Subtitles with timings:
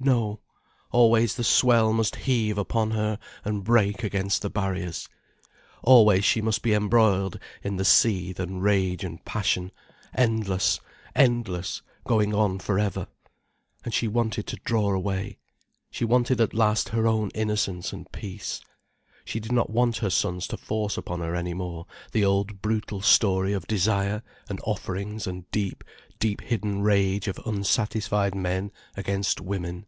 [0.00, 0.40] No,
[0.92, 5.08] always the swell must heave upon her and break against the barriers.
[5.82, 9.72] Always she must be embroiled in the seethe and rage and passion,
[10.14, 10.78] endless,
[11.16, 13.06] endless, going on for ever.
[13.82, 15.38] And she wanted to draw away.
[15.90, 18.60] She wanted at last her own innocence and peace.
[19.24, 23.00] She did not want her sons to force upon her any more the old brutal
[23.00, 25.82] story of desire and offerings and deep,
[26.18, 29.86] deep hidden rage of unsatisfied men against women.